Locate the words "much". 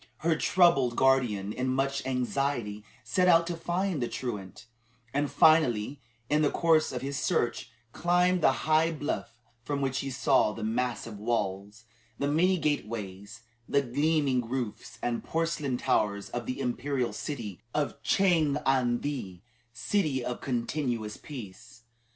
1.67-2.03